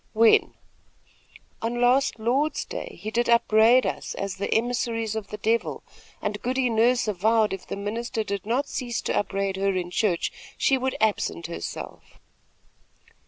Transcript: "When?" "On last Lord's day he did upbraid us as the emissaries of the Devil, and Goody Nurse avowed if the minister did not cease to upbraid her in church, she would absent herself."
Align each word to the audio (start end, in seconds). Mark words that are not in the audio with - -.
"When?" 0.13 0.55
"On 1.61 1.79
last 1.79 2.17
Lord's 2.17 2.65
day 2.65 2.97
he 2.99 3.11
did 3.11 3.29
upbraid 3.29 3.85
us 3.85 4.15
as 4.15 4.37
the 4.37 4.51
emissaries 4.51 5.15
of 5.15 5.27
the 5.27 5.37
Devil, 5.37 5.83
and 6.23 6.41
Goody 6.41 6.71
Nurse 6.71 7.07
avowed 7.07 7.53
if 7.53 7.67
the 7.67 7.75
minister 7.75 8.23
did 8.23 8.43
not 8.43 8.67
cease 8.67 8.99
to 9.01 9.15
upbraid 9.15 9.57
her 9.57 9.75
in 9.75 9.91
church, 9.91 10.31
she 10.57 10.75
would 10.75 10.97
absent 10.99 11.45
herself." 11.45 12.17